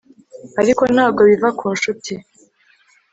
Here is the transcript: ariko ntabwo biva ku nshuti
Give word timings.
ariko 0.61 0.83
ntabwo 0.93 1.21
biva 1.29 1.49
ku 1.59 1.65
nshuti 1.75 2.13